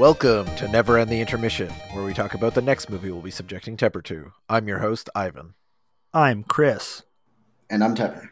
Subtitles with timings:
[0.00, 3.30] Welcome to Never End the Intermission, where we talk about the next movie we'll be
[3.30, 4.32] subjecting Tepper to.
[4.48, 5.52] I'm your host, Ivan.
[6.14, 7.02] I'm Chris.
[7.68, 8.30] And I'm Tepper.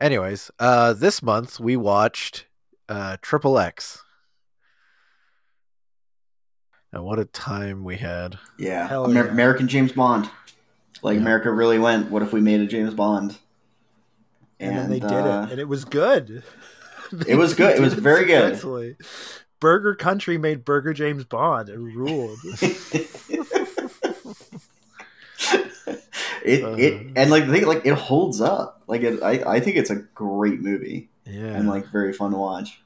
[0.00, 2.46] Anyways, uh, this month we watched
[2.88, 4.02] uh, Triple X.
[6.92, 8.40] And what a time we had.
[8.58, 8.88] Yeah.
[8.88, 9.30] Hell Amer- yeah.
[9.30, 10.28] American James Bond.
[11.02, 11.20] Like Yeah.
[11.20, 13.38] America really went, what if we made a James Bond?
[14.58, 16.42] And, then they did uh, it, and it was good.
[17.26, 17.74] It was good.
[17.74, 18.60] It was very good.
[19.58, 19.60] Successfully.
[19.60, 21.68] Burger Country made Burger James Bond.
[21.68, 22.38] and ruled.
[26.44, 26.74] it Uh.
[26.76, 28.82] it and like the thing like it holds up.
[28.86, 31.54] Like it, I I think it's a great movie Yeah.
[31.54, 32.80] and like very fun to watch.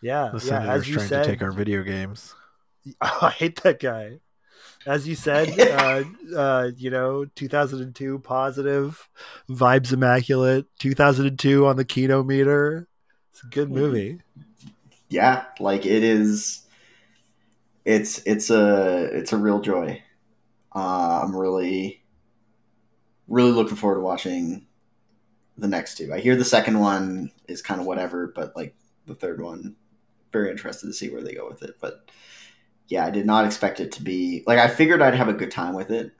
[0.00, 0.44] Yeah, the yeah.
[0.44, 2.34] senator's As you trying said, to take our video games.
[3.00, 4.20] I hate that guy.
[4.86, 6.04] As you said, uh,
[6.36, 9.08] uh, you know, 2002 positive,
[9.50, 10.66] vibes immaculate.
[10.78, 12.86] 2002 on the Kino meter.
[13.32, 14.20] It's a good movie.
[15.08, 16.66] Yeah, like it is.
[17.84, 20.02] It's it's a it's a real joy.
[20.74, 22.02] Uh, I'm really
[23.28, 24.66] really looking forward to watching
[25.58, 26.12] the next two.
[26.14, 28.74] I hear the second one is kind of whatever, but like
[29.06, 29.76] the third one,
[30.32, 31.76] very interested to see where they go with it.
[31.80, 32.10] But
[32.88, 35.50] yeah, I did not expect it to be like I figured I'd have a good
[35.50, 36.12] time with it.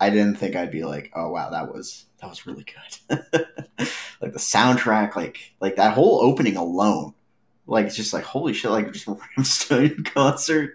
[0.00, 3.20] I didn't think I'd be like, oh wow, that was that was really good.
[4.20, 7.14] like the soundtrack, like like that whole opening alone,
[7.66, 10.72] like it's just like holy shit, like just a Rammstein concert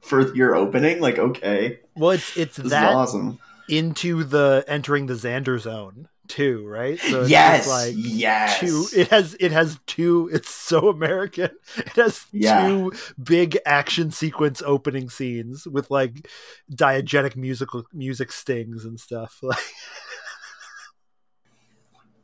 [0.00, 1.00] for your opening.
[1.00, 3.38] Like okay, Well, it's it's this that awesome.
[3.68, 6.98] into the entering the Xander zone too, right?
[7.00, 8.60] So it's yes, like yes.
[8.60, 12.68] two it has it has two it's so american it has Yeah.
[12.68, 16.28] two big action sequence opening scenes with like
[16.70, 19.56] diegetic musical music stings and stuff like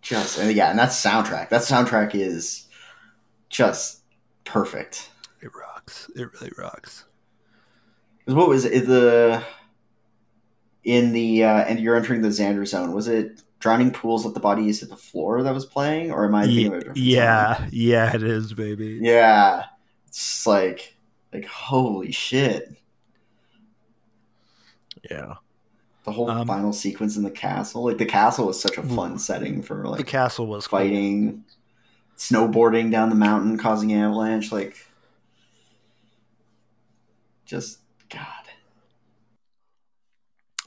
[0.02, 1.48] just and yeah, and that soundtrack.
[1.48, 2.66] That soundtrack is
[3.48, 4.02] just
[4.44, 5.10] perfect.
[5.40, 7.04] it rocks it really rocks
[8.26, 8.86] What was it?
[8.86, 9.44] The
[10.84, 12.92] in the uh, and you're entering the Xander zone.
[12.92, 16.34] Was it drowning pools at the bodies at the floor that was playing, or am
[16.34, 17.34] I thinking of a different song?
[17.56, 19.64] yeah yeah it is baby Yeah,
[20.08, 20.96] it's like
[21.32, 22.76] like holy shit.
[25.10, 25.34] Yeah.
[26.04, 29.18] The whole Um, final sequence in the castle, like the castle was such a fun
[29.18, 31.44] setting for like the castle was fighting,
[32.16, 34.52] snowboarding down the mountain, causing an avalanche.
[34.52, 34.76] Like,
[37.44, 38.26] just God.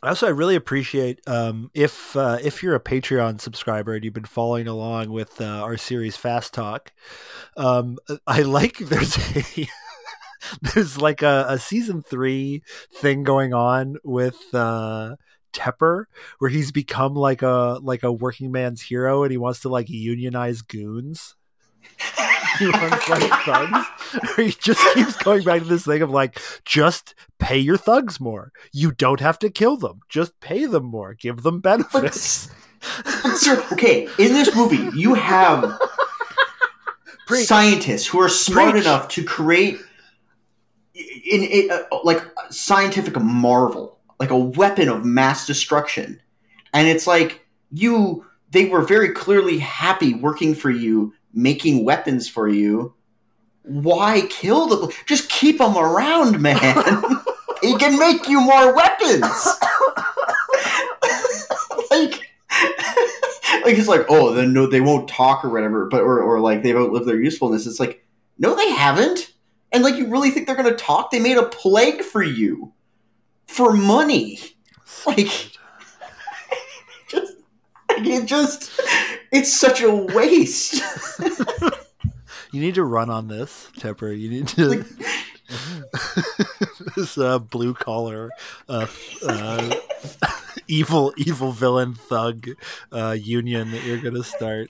[0.04, 4.26] Also, I really appreciate um, if uh, if you're a Patreon subscriber and you've been
[4.26, 6.94] following along with uh, our series Fast Talk.
[7.56, 7.98] Um,
[8.28, 9.68] I like there's a
[10.62, 12.62] there's like a, a season three
[12.94, 15.16] thing going on with uh,
[15.54, 16.06] Tepper
[16.40, 19.90] where he's become like a like a working man's hero and he wants to like
[19.90, 21.36] unionize goons.
[22.60, 23.88] he wants like thugs.
[24.36, 28.52] he just keeps going back to this thing of like, just pay your thugs more.
[28.72, 30.02] You don't have to kill them.
[30.10, 31.14] Just pay them more.
[31.14, 32.50] Give them benefits.
[33.36, 35.80] Sir, okay, in this movie, you have
[37.26, 37.48] Preach.
[37.48, 38.84] scientists who are smart Preach.
[38.84, 39.80] enough to create
[40.94, 46.22] in, in uh, like a scientific marvel, like a weapon of mass destruction,
[46.74, 48.26] and it's like you.
[48.52, 52.94] They were very clearly happy working for you, making weapons for you.
[53.64, 54.90] Why kill them?
[55.06, 56.56] Just keep them around, man.
[57.62, 59.22] it can make you more weapons.
[61.92, 62.28] like
[63.68, 66.64] like it's like oh then no they won't talk or whatever but or, or like
[66.64, 68.04] they've outlived their usefulness it's like
[68.38, 69.34] no they haven't
[69.72, 72.72] and like you really think they're gonna talk they made a plague for you
[73.48, 74.40] for money
[75.06, 75.28] like
[77.08, 77.34] just
[77.90, 78.72] like, it just
[79.32, 80.82] it's such a waste
[82.52, 84.18] You need to run on this, Tepper.
[84.18, 84.80] You need to
[86.96, 88.30] this uh, blue collar,
[88.70, 88.88] uh,
[89.28, 89.76] uh,
[90.68, 92.48] evil evil villain thug
[92.92, 94.70] uh, union that you're gonna start.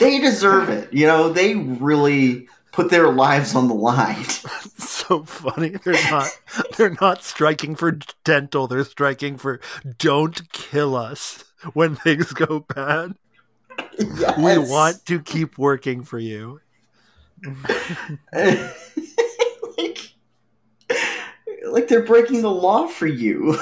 [0.00, 2.48] they deserve it you know they really
[2.78, 4.24] put their lives on the line
[4.78, 5.70] so funny.
[5.70, 6.28] They're not
[6.76, 8.68] they're not striking for dental.
[8.68, 9.58] They're striking for
[9.98, 11.42] don't kill us
[11.72, 13.16] when things go bad.
[13.98, 16.60] We want to keep working for you.
[18.32, 20.12] like,
[21.66, 23.58] like they're breaking the law for you.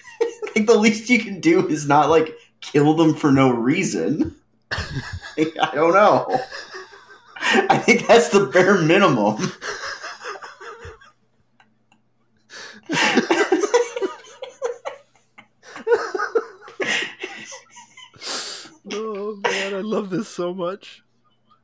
[0.54, 4.36] like the least you can do is not like kill them for no reason.
[4.70, 6.40] I don't know.
[7.52, 9.52] I think that's the bare minimum.
[18.92, 21.02] Oh man, I love this so much.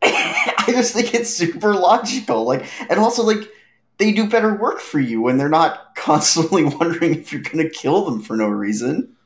[0.03, 2.45] I just think it's super logical.
[2.45, 3.51] Like, and also like
[3.99, 7.71] they do better work for you when they're not constantly wondering if you're going to
[7.71, 9.17] kill them for no reason.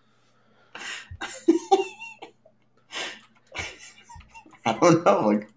[4.66, 5.48] I don't know, like,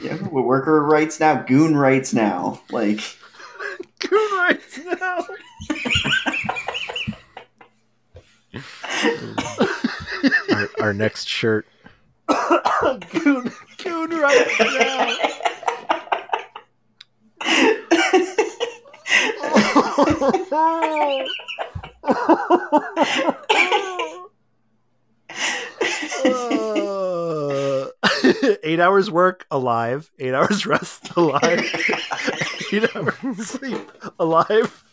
[0.00, 3.00] yeah, worker rights now, goon rights now, like,
[3.98, 5.24] goon rights now.
[10.50, 11.66] our, our next shirt.
[13.10, 13.52] goon,
[13.82, 15.16] goon rights now.
[26.24, 27.86] Uh,
[28.62, 31.62] eight hours work alive, eight hours rest alive,
[32.72, 34.84] eight hours sleep alive.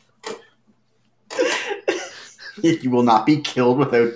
[2.62, 4.14] you will not be killed without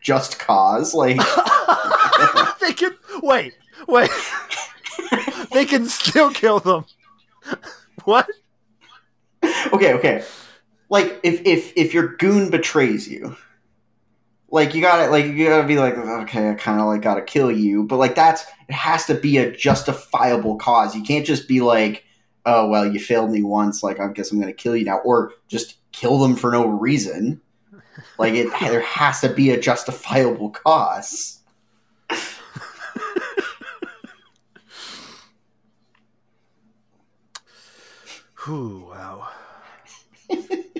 [0.00, 0.94] just cause.
[0.94, 1.16] Like
[2.60, 3.54] they can wait,
[3.88, 4.10] wait.
[5.52, 6.84] they can still kill them.
[8.04, 8.28] What?
[9.72, 10.24] Okay, okay.
[10.88, 13.36] Like if if if your goon betrays you,
[14.52, 17.50] like you gotta like you gotta be like okay, I kind of like gotta kill
[17.50, 20.94] you, but like that's it has to be a justifiable cause.
[20.94, 22.04] You can't just be like,
[22.44, 25.32] oh well, you failed me once, like I guess I'm gonna kill you now, or
[25.48, 27.40] just kill them for no reason.
[28.18, 31.38] Like it, there has to be a justifiable cause.
[38.44, 39.28] Whew, wow.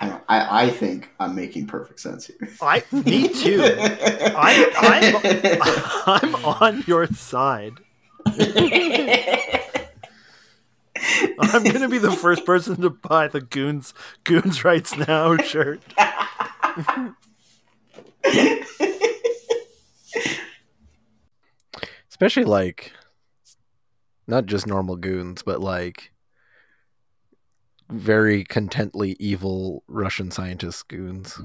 [0.00, 2.48] I, I, I think I'm making perfect sense here.
[2.62, 3.60] I, me too.
[3.62, 4.72] I,
[6.06, 7.74] I'm, I'm on your side.
[11.40, 13.94] I'm gonna be the first person to buy the goons
[14.24, 15.80] goons rights now shirt.
[22.10, 22.92] Especially like
[24.26, 26.12] not just normal goons, but like
[27.90, 31.40] very contently evil Russian scientist goons.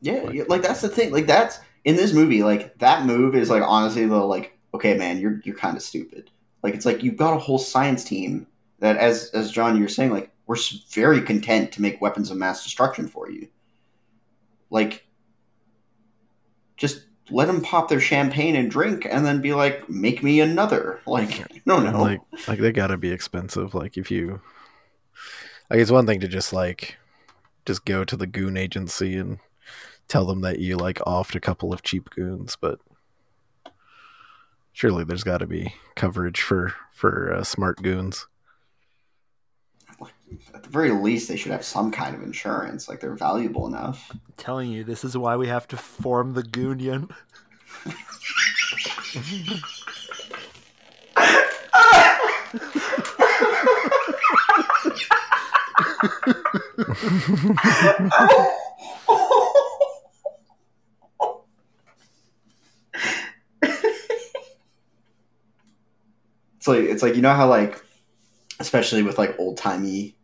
[0.00, 1.12] Yeah, like, like that's the thing.
[1.12, 2.42] Like that's in this movie.
[2.42, 6.30] Like that move is like honestly the like okay, man, you're you're kind of stupid.
[6.62, 8.46] Like it's like you've got a whole science team
[8.80, 10.56] that, as as John, you're saying, like we're
[10.90, 13.48] very content to make weapons of mass destruction for you.
[14.70, 15.06] Like,
[16.76, 21.00] just let them pop their champagne and drink, and then be like, make me another.
[21.06, 23.74] Like, no, no, like like they gotta be expensive.
[23.74, 24.40] Like if you,
[25.70, 26.96] like it's one thing to just like,
[27.66, 29.38] just go to the goon agency and
[30.08, 32.78] tell them that you like offed a couple of cheap goons, but
[34.72, 38.26] surely there's got to be coverage for for uh, smart goons.
[40.52, 42.88] At the very least, they should have some kind of insurance.
[42.88, 44.10] Like they're valuable enough.
[44.10, 47.08] I'm telling you, this is why we have to form the Goonion.
[66.56, 67.82] it's like it's like you know how like
[68.60, 70.16] especially with like old timey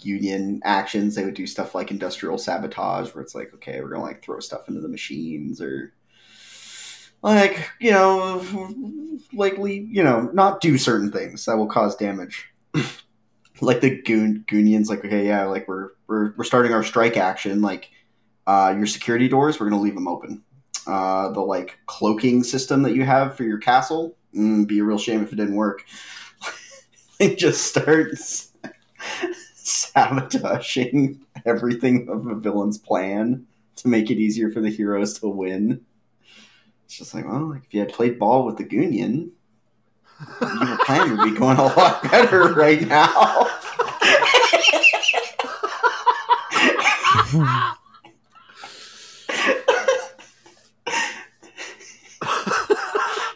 [0.00, 4.02] union actions they would do stuff like industrial sabotage where it's like okay we're gonna
[4.02, 5.92] like throw stuff into the machines or
[7.22, 8.40] like you know
[9.32, 12.48] likely you know not do certain things that will cause damage.
[13.60, 17.62] Like the goon goonians like okay yeah like we're we're, we're starting our strike action
[17.62, 17.90] like
[18.46, 20.42] uh, your security doors we're gonna leave them open
[20.86, 24.98] uh, the like cloaking system that you have for your castle mm, be a real
[24.98, 25.84] shame if it didn't work.
[27.18, 28.16] they just start
[29.54, 33.46] sabotaging everything of a villain's plan
[33.76, 35.84] to make it easier for the heroes to win.
[36.84, 39.30] It's just like, well, like if you had played ball with the Goonion,
[40.40, 43.46] your plan would be going a lot better right now.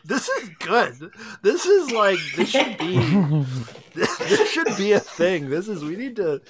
[0.04, 1.10] this is good.
[1.42, 2.96] This is like this should be
[3.94, 5.50] this should be a thing.
[5.50, 6.40] This is we need to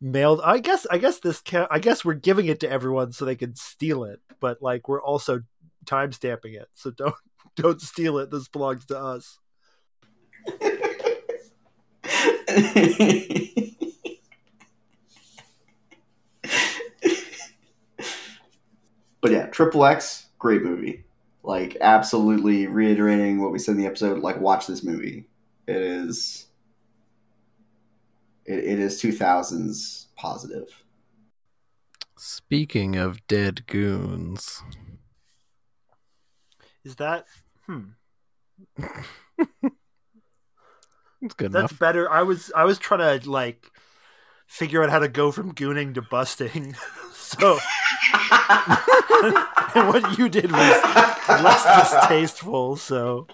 [0.00, 0.40] mail.
[0.44, 1.68] I guess I guess this can.
[1.70, 5.00] I guess we're giving it to everyone so they can steal it, but like we're
[5.02, 5.42] also
[5.86, 6.66] time stamping it.
[6.74, 7.14] So don't
[7.54, 8.32] don't steal it.
[8.32, 9.38] This belongs to us.
[19.20, 21.04] but yeah, Triple X, great movie.
[21.42, 24.18] Like absolutely reiterating what we said in the episode.
[24.20, 25.28] Like watch this movie.
[25.66, 26.46] It is.
[28.44, 30.84] It, it is two thousands positive.
[32.16, 34.62] Speaking of dead goons,
[36.84, 37.26] Is that
[37.66, 37.90] Hmm.
[41.20, 41.78] It's good That's enough.
[41.80, 42.10] better.
[42.10, 43.70] I was I was trying to like
[44.46, 46.76] figure out how to go from gooning to busting.
[47.12, 47.58] so
[49.74, 50.82] and what you did was
[51.28, 52.76] less distasteful.
[52.76, 53.26] So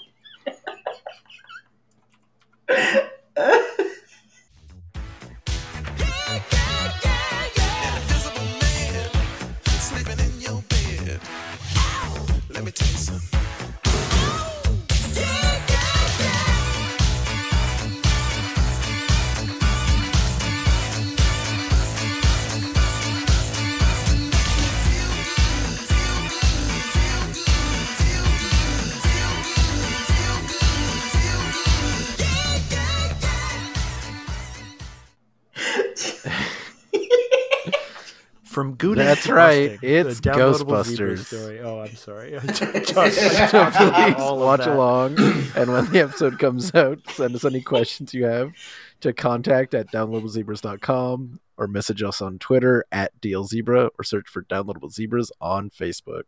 [38.55, 38.97] from gooning.
[38.97, 39.79] That's right.
[39.83, 41.25] It's the Ghostbusters.
[41.25, 41.61] Story.
[41.61, 42.31] Oh, I'm sorry.
[42.41, 44.75] Please All of watch that.
[44.75, 45.19] along,
[45.57, 48.53] and when the episode comes out, send us any questions you have
[49.01, 54.93] to contact at downloadablezebras.com or message us on Twitter at DLZebra or search for Downloadable
[54.93, 56.25] Zebras on Facebook.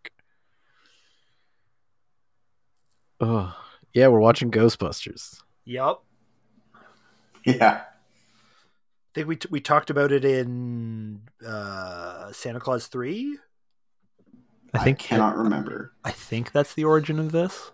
[3.20, 3.56] Oh,
[3.94, 5.40] yeah, we're watching Ghostbusters.
[5.64, 6.00] Yep.
[7.44, 7.84] yeah.
[9.16, 13.38] I think we t- we talked about it in uh, Santa Claus three.
[14.74, 15.94] I think cannot remember.
[16.04, 17.70] I think that's the origin of this.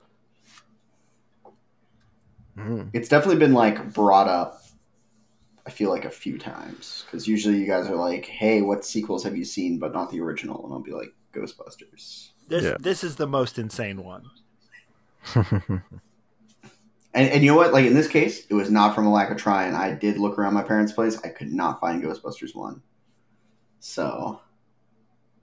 [2.56, 2.90] Mm.
[2.92, 4.62] It's definitely been like brought up.
[5.66, 9.24] I feel like a few times because usually you guys are like, "Hey, what sequels
[9.24, 12.76] have you seen?" But not the original, and I'll be like, "Ghostbusters." This Yeah.
[12.78, 14.30] this is the most insane one.
[17.14, 17.72] And, and you know what?
[17.72, 19.74] Like in this case, it was not from a lack of trying.
[19.74, 21.18] I did look around my parents' place.
[21.22, 22.82] I could not find Ghostbusters one.
[23.80, 24.40] So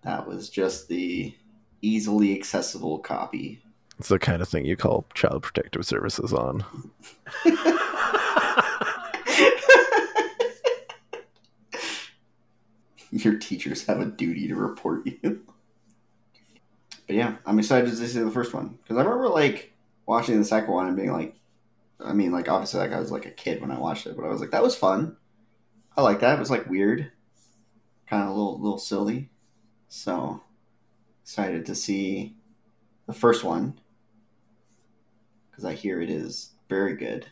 [0.03, 1.35] that was just the
[1.81, 3.61] easily accessible copy.
[3.97, 6.65] it's the kind of thing you call Child Protective Services on.
[13.11, 15.41] Your teachers have a duty to report you.
[17.07, 19.73] But yeah, I'm excited to see the first one because I remember like
[20.05, 21.35] watching the second one and being like,
[22.03, 24.25] I mean, like obviously like I was like a kid when I watched it, but
[24.25, 25.17] I was like, that was fun.
[25.97, 26.37] I like that.
[26.37, 27.11] It was like weird,
[28.07, 29.29] kind of a little little silly.
[29.89, 30.41] So
[31.23, 32.35] excited to see
[33.07, 33.79] the first one
[35.49, 37.27] because I hear it is very good.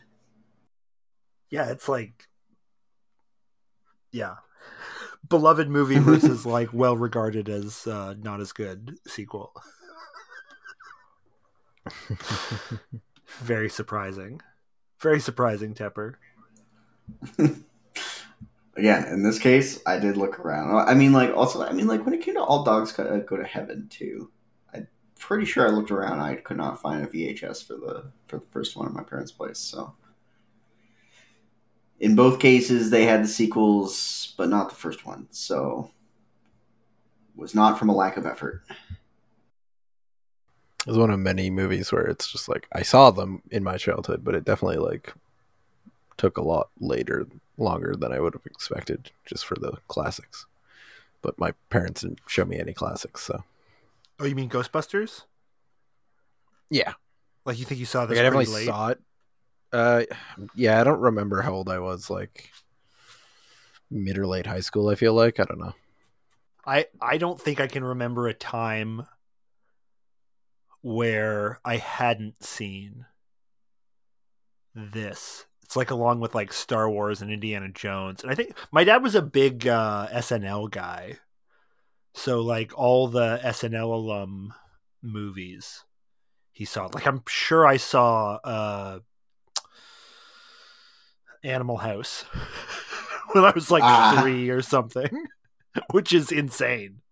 [1.50, 2.28] yeah, it's like
[4.12, 4.36] yeah,
[5.28, 9.52] beloved movie versus like well regarded as uh, not as good sequel.
[13.40, 14.40] Very surprising.
[15.00, 16.14] Very surprising, Tepper.
[18.76, 20.88] Again, in this case, I did look around.
[20.88, 23.44] I mean, like, also, I mean, like, when it came to All Dogs Go to
[23.44, 24.30] Heaven, too,
[24.72, 24.88] I'm
[25.18, 26.20] pretty sure I looked around.
[26.20, 29.32] I could not find a VHS for the for the first one in my parents'
[29.32, 29.58] place.
[29.58, 29.94] So,
[31.98, 35.26] in both cases, they had the sequels, but not the first one.
[35.30, 35.90] So,
[37.34, 38.62] was not from a lack of effort.
[40.88, 44.24] It's one of many movies where it's just like I saw them in my childhood,
[44.24, 45.14] but it definitely like
[46.16, 47.26] took a lot later,
[47.56, 50.46] longer than I would have expected, just for the classics.
[51.22, 53.44] But my parents didn't show me any classics, so
[54.20, 55.24] Oh, you mean Ghostbusters?
[56.70, 56.94] yeah,
[57.44, 58.66] Like you think you saw this like, I definitely late?
[58.66, 59.00] saw it.
[59.72, 60.04] Uh,
[60.54, 62.50] yeah, I don't remember how old I was, like
[63.90, 64.88] mid or late high school.
[64.88, 65.74] I feel like I don't know.
[66.64, 69.06] I I don't think I can remember a time
[70.88, 73.04] where I hadn't seen
[74.74, 75.44] this.
[75.62, 78.22] It's like along with like Star Wars and Indiana Jones.
[78.22, 81.18] And I think my dad was a big uh, SNL guy.
[82.14, 84.54] So like all the SNL alum
[85.02, 85.84] movies
[86.52, 86.86] he saw.
[86.86, 89.00] Like I'm sure I saw uh
[91.44, 92.22] Animal House
[93.32, 94.20] when I was like Ah.
[94.22, 95.26] 3 or something,
[95.90, 97.02] which is insane.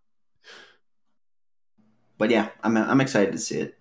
[2.19, 3.79] But yeah, I'm I'm excited to see it.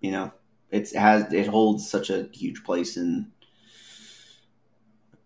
[0.00, 0.32] You know,
[0.70, 3.32] it has it holds such a huge place in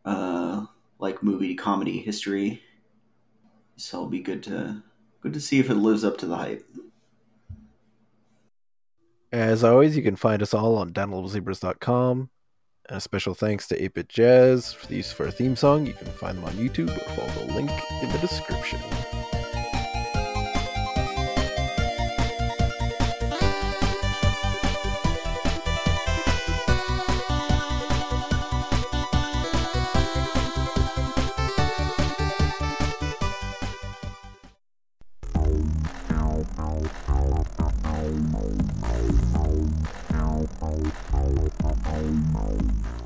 [0.05, 0.67] uh
[0.99, 2.63] like movie comedy history.
[3.77, 4.83] So it'll be good to
[5.21, 6.65] good to see if it lives up to the hype.
[9.33, 12.31] As always, you can find us all on downloadablezebras.com.
[12.89, 15.87] And a special thanks to 8-Bit Jazz for the use of our theme song.
[15.87, 17.71] You can find them on YouTube or follow the link
[18.01, 18.81] in the description.